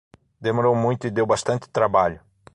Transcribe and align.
Demorou 0.41 0.75
muito 0.75 1.05
e 1.05 1.11
deu 1.11 1.27
bastante 1.27 1.69
trabalho. 1.69 2.21